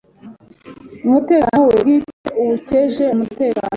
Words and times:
Umutekeno 1.05 1.59
we 1.67 1.73
bwite 1.81 2.29
ewukeshe 2.41 3.03
umutekeno 3.13 3.61